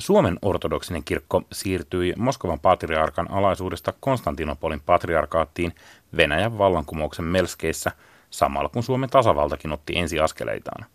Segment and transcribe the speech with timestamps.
[0.00, 5.74] Suomen ortodoksinen kirkko siirtyi Moskovan patriarkan alaisuudesta Konstantinopolin patriarkaattiin
[6.16, 7.92] Venäjän vallankumouksen melskeissä,
[8.30, 10.86] samalla kun Suomen tasavaltakin otti ensiaskeleitaan.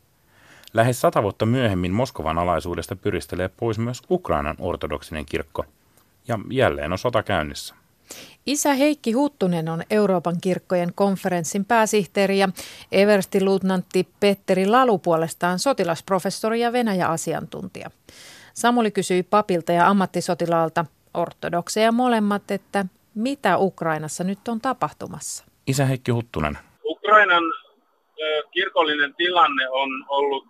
[0.74, 5.66] Lähes sata vuotta myöhemmin Moskovan alaisuudesta pyristelee pois myös Ukrainan ortodoksinen kirkko,
[6.28, 7.76] ja jälleen on sota käynnissä.
[8.46, 12.50] Isä Heikki Huttunen on Euroopan kirkkojen konferenssin pääsihteeri ja
[12.92, 17.92] everstiluutnantti Petteri Lalu puolestaan sotilasprofessori ja Venäjä-asiantuntija.
[18.56, 25.46] Samuli kysyi papilta ja ammattisotilaalta, ortodokseja molemmat, että mitä Ukrainassa nyt on tapahtumassa?
[25.68, 26.58] Isä Heikki Huttunen.
[26.86, 27.44] Ukrainan
[28.52, 30.48] kirkollinen tilanne on ollut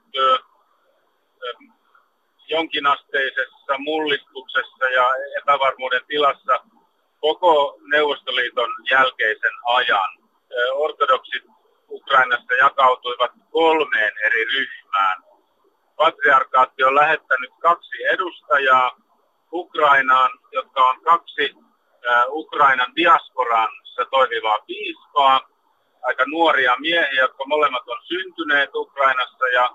[2.49, 5.05] jonkinasteisessa mullistuksessa ja
[5.41, 6.60] epävarmuuden tilassa
[7.20, 10.18] koko Neuvostoliiton jälkeisen ajan.
[10.74, 11.44] Ortodoksit
[11.90, 15.24] Ukrainassa jakautuivat kolmeen eri ryhmään.
[15.95, 18.91] Patriarkaatti on lähettänyt kaksi edustajaa
[19.54, 21.55] Ukrainaan, jotka on kaksi
[22.27, 25.41] Ukrainan diasporansa toimivaa piispaa,
[26.04, 29.70] aika nuoria miehiä, jotka molemmat on syntyneet Ukrainassa ja,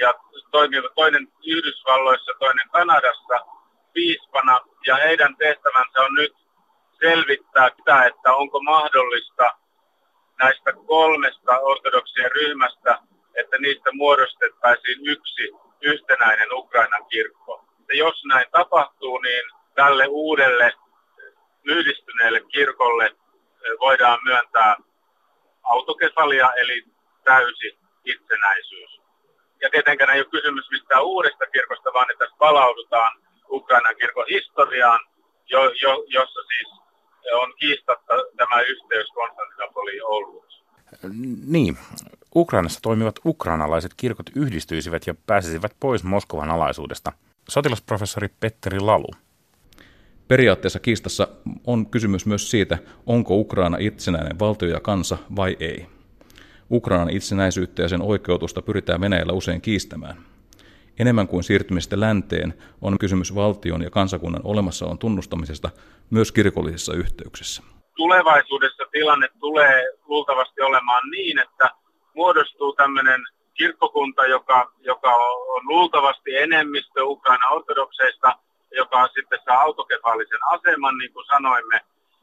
[0.00, 0.14] ja
[0.50, 3.46] toimivat toinen Yhdysvalloissa, toinen Kanadassa
[3.92, 4.60] piispana.
[4.86, 6.32] Ja heidän tehtävänsä on nyt
[7.00, 9.50] selvittää sitä, että onko mahdollista
[10.38, 12.98] näistä kolmesta ortodoksien ryhmästä,
[13.58, 17.64] niistä muodostettaisiin yksi yhtenäinen Ukrainan kirkko.
[17.88, 20.72] Ja jos näin tapahtuu, niin tälle uudelle
[21.64, 23.16] yhdistyneelle kirkolle
[23.80, 24.76] voidaan myöntää
[25.62, 26.84] autokefalia eli
[27.24, 29.00] täysi itsenäisyys.
[29.62, 35.00] Ja tietenkään ei ole kysymys mistään uudesta kirkosta, vaan että tässä palaudutaan Ukrainan kirkon historiaan,
[35.46, 36.68] jo, jo, jossa siis
[37.32, 40.44] on kiistatta tämä yhteys Konstantinopoliin ollut.
[41.46, 41.78] Niin,
[42.36, 47.12] Ukrainassa toimivat ukrainalaiset kirkot yhdistyisivät ja pääsisivät pois Moskovan alaisuudesta.
[47.48, 49.10] Sotilasprofessori Petteri Lalu.
[50.28, 51.28] Periaatteessa kiistassa
[51.66, 55.86] on kysymys myös siitä, onko Ukraina itsenäinen valtio ja kansa vai ei.
[56.70, 60.16] Ukrainan itsenäisyyttä ja sen oikeutusta pyritään Venäjällä usein kiistämään.
[60.98, 65.70] Enemmän kuin siirtymistä länteen on kysymys valtion ja kansakunnan olemassaolon tunnustamisesta
[66.10, 67.62] myös kirkollisissa yhteyksissä.
[67.96, 71.70] Tulevaisuudessa tilanne tulee luultavasti olemaan niin, että
[72.18, 73.20] muodostuu tämmöinen
[73.54, 75.12] kirkkokunta, joka, joka
[75.54, 78.28] on luultavasti enemmistö Ukraina ortodokseista,
[78.80, 81.80] joka sitten saa autokefaalisen aseman, niin kuin sanoimme,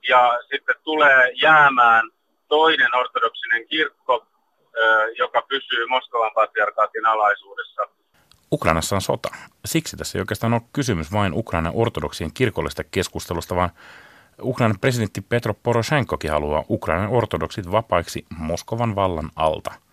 [0.09, 2.03] ja sitten tulee jäämään
[2.47, 4.25] toinen ortodoksinen kirkko,
[5.17, 7.81] joka pysyy Moskovan patriarkaatin alaisuudessa.
[8.51, 9.29] Ukrainassa on sota.
[9.65, 13.69] Siksi tässä ei oikeastaan ole kysymys vain Ukrainan ortodoksien kirkollista keskustelusta, vaan
[14.41, 19.84] Ukrainan presidentti Petro Poroshenkokin haluaa Ukrainan ortodoksit vapaiksi Moskovan vallan alta.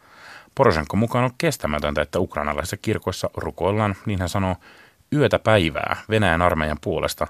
[0.54, 4.56] Poroshenko mukaan on kestämätöntä, että ukrainalaisissa kirkoissa rukoillaan, niin hän sanoo,
[5.12, 7.26] yötä päivää Venäjän armeijan puolesta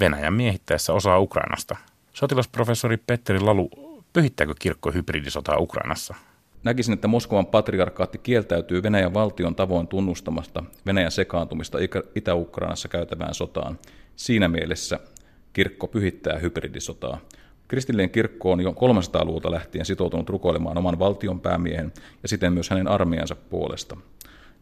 [0.00, 1.76] Venäjän miehittäessä osaa Ukrainasta.
[2.12, 3.70] Sotilasprofessori Petteri Lalu,
[4.12, 6.14] pyhittääkö kirkko hybridisotaa Ukrainassa?
[6.64, 11.78] Näkisin, että Moskovan patriarkaatti kieltäytyy Venäjän valtion tavoin tunnustamasta Venäjän sekaantumista
[12.14, 13.78] Itä-Ukrainassa käytävään sotaan.
[14.16, 15.00] Siinä mielessä
[15.52, 17.18] kirkko pyhittää hybridisotaa.
[17.72, 22.88] Kristillinen kirkko on jo 300-luvulta lähtien sitoutunut rukoilemaan oman valtion päämiehen ja siten myös hänen
[22.88, 23.96] armeijansa puolesta.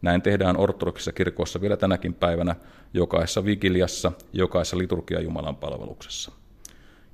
[0.01, 2.55] Näin tehdään ortodoksissa kirkoissa vielä tänäkin päivänä
[2.93, 6.31] jokaisessa vigiliassa, jokaisessa liturgia Jumalan palveluksessa.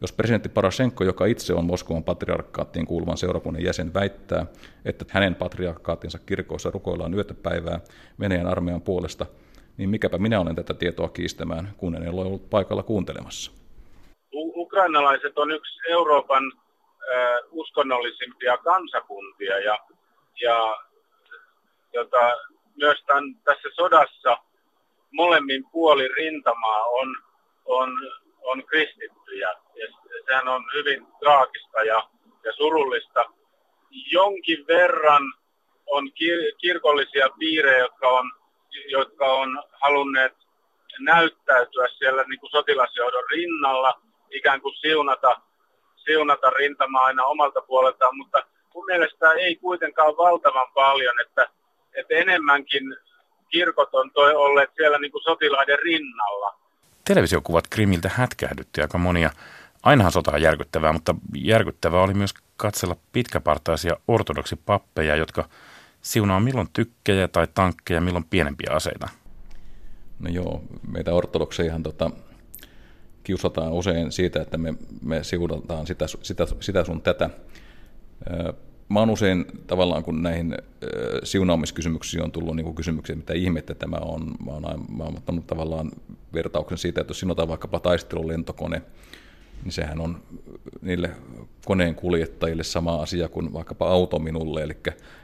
[0.01, 4.45] Jos presidentti Parashenko, joka itse on Moskovan patriarkaattiin kuuluvan seurakunnan jäsen, väittää,
[4.85, 7.79] että hänen patriarkaattinsa kirkoissa rukoillaan yötä päivää
[8.19, 9.25] Venäjän armeijan puolesta,
[9.77, 13.51] niin mikäpä minä olen tätä tietoa kiistämään, kun en ole ollut paikalla kuuntelemassa.
[14.77, 19.79] Ukrainalaiset on yksi Euroopan äh, uskonnollisimpia kansakuntia ja,
[20.41, 20.77] ja
[21.93, 22.31] jota
[22.75, 24.37] myös tämän, tässä sodassa
[25.11, 27.15] molemmin puolin rintamaa on,
[27.65, 27.89] on,
[28.41, 29.49] on kristittyjä.
[29.75, 29.87] Ja
[30.25, 32.09] sehän on hyvin traagista ja,
[32.43, 33.25] ja surullista.
[34.11, 35.23] Jonkin verran
[35.85, 38.31] on kir- kirkollisia piirejä, jotka on,
[38.87, 40.33] jotka on halunneet
[40.99, 44.01] näyttäytyä siellä niin kuin sotilasjohdon rinnalla,
[44.37, 45.41] ikään kuin siunata,
[45.95, 51.49] siunata rintamaa aina omalta puoleltaan, mutta mun mielestä ei kuitenkaan valtavan paljon, että
[51.97, 52.83] että enemmänkin
[53.49, 56.59] kirkot on toi olleet siellä niin kuin sotilaiden rinnalla.
[57.05, 59.29] Televisiokuvat Krimiltä hätkähdytti aika monia.
[59.83, 65.49] Ainahan sota on järkyttävää, mutta järkyttävää oli myös katsella pitkäpartaisia ortodoksipappeja, jotka
[66.01, 69.09] siunaa milloin tykkejä tai tankkeja, milloin pienempiä aseita.
[70.19, 70.61] No joo,
[70.91, 72.11] meitä ortodokseihan tota,
[73.27, 77.29] kiusataan usein siitä, että me, me siudataan sitä, sitä, sitä sun tätä.
[78.89, 80.57] mä oon usein tavallaan, kun näihin
[81.23, 85.91] siunaamiskysymyksiin on tullut niin kysymyksiä, mitä ihmettä tämä on, mä oon, mä oon ottanut tavallaan
[86.33, 88.81] vertauksen siitä, että jos sinutaan vaikkapa taistelulentokone,
[89.63, 90.21] niin sehän on
[90.81, 91.11] niille
[91.65, 94.77] koneen kuljettajille sama asia kuin vaikkapa auto minulle, eli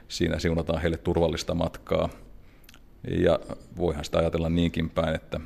[0.08, 2.08] siinä siunataan heille turvallista matkaa.
[3.20, 3.38] Ja
[3.76, 5.40] voihan sitä ajatella niinkin päin, että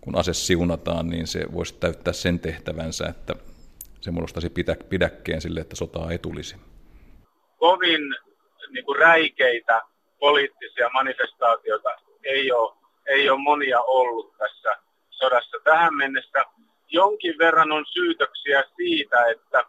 [0.00, 3.34] kun ase siunataan, niin se voisi täyttää sen tehtävänsä, että
[4.00, 4.52] se muodostaisi
[4.88, 6.56] pidäkkeen sille, että sotaa ei tulisi.
[7.58, 8.00] Kovin
[8.70, 9.82] niin kuin räikeitä
[10.18, 11.88] poliittisia manifestaatioita
[12.24, 14.76] ei ole, ei ole monia ollut tässä
[15.10, 16.44] sodassa tähän mennessä.
[16.90, 19.64] Jonkin verran on syytöksiä siitä, että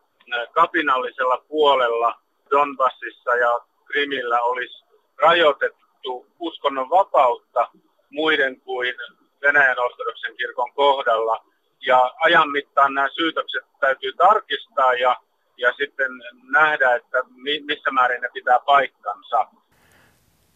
[0.54, 2.22] kapinallisella puolella
[2.52, 4.86] Donbassissa ja Krimillä olisi
[5.18, 7.68] rajoitettu uskonnon vapautta
[8.10, 8.94] muiden kuin
[9.42, 11.46] Venäjän ortodoksen kirkon kohdalla.
[11.82, 15.16] Ja ajan mittaan nämä syytökset täytyy tarkistaa ja,
[15.58, 16.12] ja sitten
[16.52, 17.18] nähdä, että
[17.66, 19.48] missä määrin ne pitää paikkansa.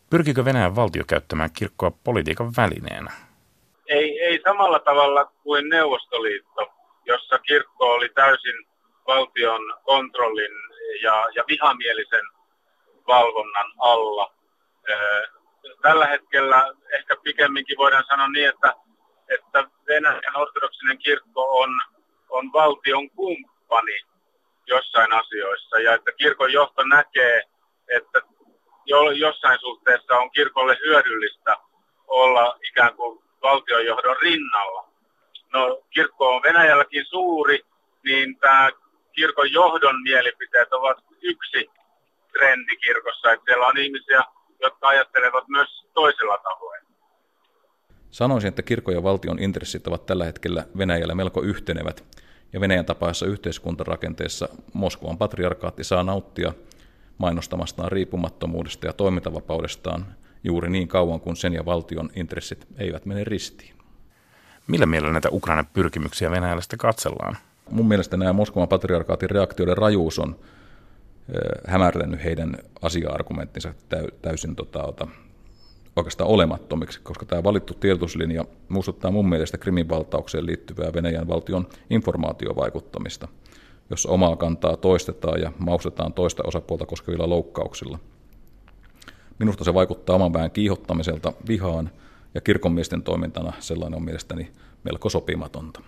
[0.09, 3.11] Pyrkikö Venäjän valtio käyttämään kirkkoa politiikan välineenä?
[3.87, 6.73] Ei, ei samalla tavalla kuin Neuvostoliitto,
[7.05, 8.67] jossa kirkko oli täysin
[9.07, 10.51] valtion kontrollin
[11.01, 12.25] ja, ja vihamielisen
[13.07, 14.33] valvonnan alla.
[15.81, 18.73] Tällä hetkellä ehkä pikemminkin voidaan sanoa niin, että,
[19.29, 21.69] että Venäjän ortodoksinen kirkko on,
[22.29, 23.99] on valtion kumppani
[24.67, 27.43] jossain asioissa ja että kirkon johto näkee,
[27.87, 28.21] että
[28.85, 31.57] jo, jossain suhteessa on kirkolle hyödyllistä
[32.07, 34.89] olla ikään kuin valtionjohdon rinnalla.
[35.53, 37.59] No kirkko on Venäjälläkin suuri,
[38.03, 38.69] niin tämä
[39.11, 41.69] kirkon johdon mielipiteet ovat yksi
[42.31, 44.23] trendi kirkossa, että siellä on ihmisiä,
[44.63, 46.81] jotka ajattelevat myös toisella tavoin.
[48.11, 52.03] Sanoisin, että kirkon ja valtion intressit ovat tällä hetkellä Venäjällä melko yhtenevät,
[52.53, 56.53] ja Venäjän tapaisessa yhteiskuntarakenteessa Moskovan patriarkaatti saa nauttia
[57.17, 60.05] mainostamastaan riippumattomuudesta ja toimintavapaudestaan
[60.43, 63.75] juuri niin kauan kuin sen ja valtion intressit eivät mene ristiin.
[64.67, 67.37] Millä mielellä näitä Ukrainan pyrkimyksiä Venäjällä katsellaan?
[67.69, 70.39] Mun mielestä nämä Moskovan patriarkaatin reaktioiden rajuus on
[71.67, 73.73] hämärtänyt heidän asia-argumenttinsa
[74.21, 75.07] täysin tota,
[75.95, 83.27] oikeastaan olemattomiksi, koska tämä valittu tiedotuslinja muistuttaa mun mielestä Krimin valtaukseen liittyvää Venäjän valtion informaatiovaikuttamista,
[83.89, 87.99] jossa omaa kantaa toistetaan ja maustetaan toista osapuolta koskevilla loukkauksilla.
[89.39, 91.89] Minusta se vaikuttaa oman väen kiihottamiselta vihaan,
[92.33, 94.51] ja kirkonmiesten toimintana sellainen on mielestäni
[94.83, 95.81] melko sopimatonta.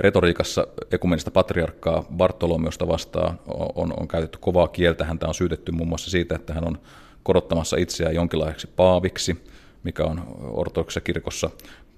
[0.00, 3.40] Retoriikassa ekumenista patriarkkaa Bartolomeusta vastaan
[3.74, 5.04] on, on käytetty kovaa kieltä.
[5.04, 6.78] Häntä on syytetty muun muassa siitä, että hän on
[7.22, 9.44] korottamassa itseään jonkinlaiseksi paaviksi,
[9.82, 11.50] mikä on ortodoksessa kirkossa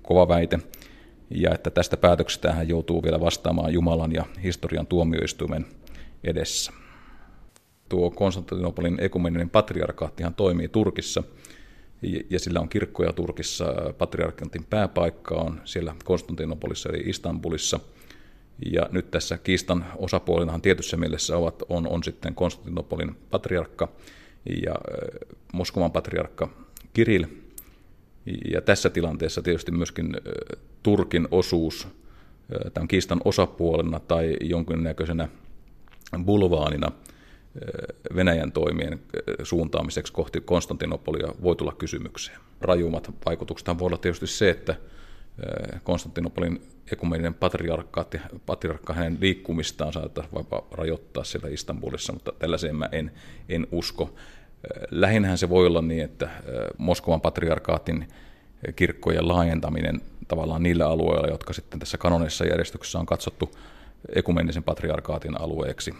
[0.03, 0.59] kova väite,
[1.31, 5.67] ja että tästä päätöksestä hän joutuu vielä vastaamaan Jumalan ja historian tuomioistuimen
[6.25, 6.73] edessä.
[7.89, 11.23] Tuo Konstantinopolin ekumeninen patriarkaattihan toimii Turkissa,
[12.31, 13.75] ja sillä on kirkkoja Turkissa.
[13.99, 17.81] Patriarkantin pääpaikka on siellä Konstantinopolissa eli Istanbulissa.
[18.73, 23.89] Ja nyt tässä kiistan osapuolinahan tietyssä mielessä ovat, on, on sitten Konstantinopolin patriarkka
[24.63, 24.75] ja
[25.53, 26.49] Moskovan patriarkka
[26.93, 27.27] Kiril.
[28.53, 30.17] Ja tässä tilanteessa tietysti myöskin
[30.83, 31.89] Turkin osuus
[32.75, 35.29] tämän kiistan osapuolena tai jonkinnäköisenä
[36.25, 36.93] bulvaanina
[38.15, 39.01] Venäjän toimien
[39.43, 42.39] suuntaamiseksi kohti Konstantinopolia voi tulla kysymykseen.
[42.61, 44.75] Rajummat vaikutukset voi olla tietysti se, että
[45.83, 46.63] Konstantinopolin
[46.93, 50.25] ekumeninen patriarkkaatti, patriarkka hänen liikkumistaan saattaa
[50.71, 53.11] rajoittaa siellä Istanbulissa, mutta tällaiseen mä en,
[53.49, 54.15] en usko.
[54.91, 56.29] Lähinnähän se voi olla niin, että
[56.79, 58.09] Moskovan patriarkaatin
[58.77, 63.51] kirkkojen laajentaminen tavallaan niillä alueilla, jotka sitten tässä kanonisessa järjestyksessä on katsottu
[64.15, 65.95] ekumenisen patriarkaatin alueeksi,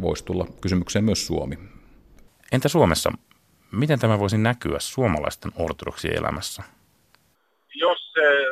[0.00, 1.58] voisi tulla kysymykseen myös Suomi.
[2.52, 3.12] Entä Suomessa?
[3.72, 6.62] Miten tämä voisi näkyä suomalaisten ortodoksien elämässä?
[7.74, 8.46] Jos se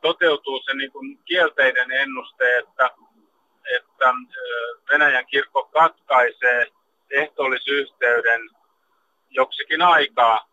[0.00, 2.90] toteutuu se niin kuin kielteinen ennuste, että,
[3.76, 4.14] että
[4.92, 6.66] Venäjän kirkko katkaisee
[7.10, 8.40] ehtoollisyhteyden
[9.30, 10.48] joksikin aikaa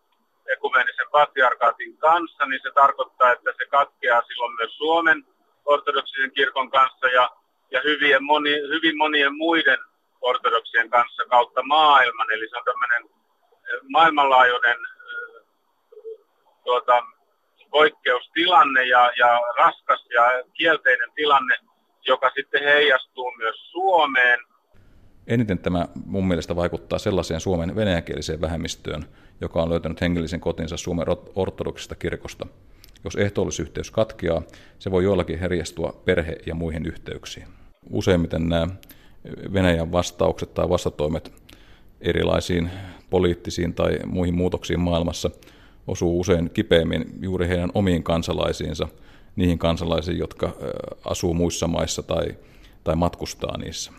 [0.49, 5.25] ekumenisen patriarkaatin kanssa, niin se tarkoittaa, että se katkeaa silloin myös Suomen
[5.65, 7.29] ortodoksisen kirkon kanssa ja,
[7.71, 9.77] ja hyvin, moni, hyvin monien muiden
[10.21, 12.31] ortodoksien kanssa kautta maailman.
[12.31, 13.03] Eli se on tämmöinen
[13.89, 14.77] maailmanlaajuinen
[16.63, 17.03] tuota,
[17.71, 20.23] poikkeustilanne ja, ja raskas ja
[20.53, 21.55] kielteinen tilanne,
[22.07, 24.39] joka sitten heijastuu myös Suomeen.
[25.27, 29.05] Eniten tämä mun mielestä vaikuttaa sellaiseen Suomen venäjänkieliseen vähemmistöön,
[29.41, 32.47] joka on löytänyt hengellisen kotinsa Suomen ortodoksista kirkosta.
[33.03, 34.41] Jos ehtoollisyhteys katkeaa,
[34.79, 37.58] se voi joillakin herjastua perhe- ja muihin yhteyksiin.
[37.89, 38.67] Useimmiten nämä
[39.53, 41.33] Venäjän vastaukset tai vastatoimet
[42.01, 42.69] erilaisiin
[43.09, 45.29] poliittisiin tai muihin muutoksiin maailmassa
[45.87, 48.87] osuu usein kipeämmin juuri heidän omiin kansalaisiinsa,
[49.35, 50.51] niihin kansalaisiin, jotka
[51.05, 52.35] asuu muissa maissa tai,
[52.83, 53.91] tai matkustaa niissä.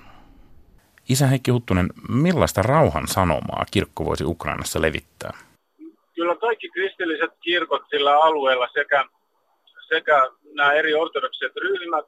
[1.09, 5.33] Isä Heikki Huttunen, millaista rauhan sanomaa kirkko voisi Ukrainassa levittää?
[6.15, 9.05] Kyllä kaikki kristilliset kirkot sillä alueella sekä,
[9.89, 12.07] sekä nämä eri ortodoksiset ryhmät,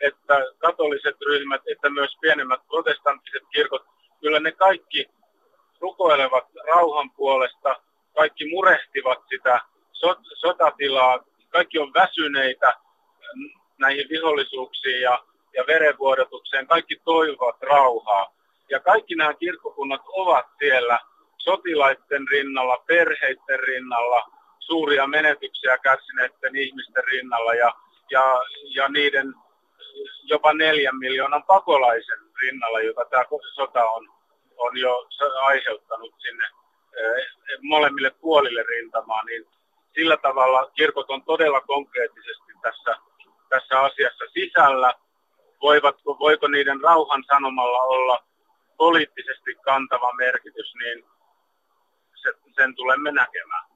[0.00, 3.82] että katoliset ryhmät, että myös pienemmät protestanttiset kirkot,
[4.20, 5.06] kyllä ne kaikki
[5.80, 7.76] rukoilevat rauhan puolesta,
[8.14, 9.60] kaikki murehtivat sitä
[10.34, 12.74] sotatilaa, kaikki on väsyneitä
[13.78, 15.24] näihin vihollisuuksiin ja,
[15.56, 18.34] ja verenvuodotukseen, kaikki toivovat rauhaa.
[18.70, 20.98] Ja kaikki nämä kirkkokunnat ovat siellä
[21.38, 27.72] sotilaiden rinnalla, perheiden rinnalla, suuria menetyksiä kärsineiden ihmisten rinnalla ja,
[28.10, 28.42] ja,
[28.74, 29.34] ja niiden
[30.22, 33.24] jopa neljän miljoonan pakolaisen rinnalla, jota tämä
[33.54, 34.08] sota on,
[34.56, 35.08] on jo
[35.40, 36.44] aiheuttanut sinne
[36.96, 37.26] eh,
[37.62, 39.46] molemmille puolille rintamaan, niin
[39.94, 42.96] sillä tavalla kirkot on todella konkreettisesti tässä,
[43.48, 44.94] tässä asiassa sisällä.
[45.62, 48.24] Voivatko, voiko niiden rauhan sanomalla olla
[48.76, 51.04] poliittisesti kantava merkitys, niin
[52.22, 53.64] se, sen tulemme näkemään.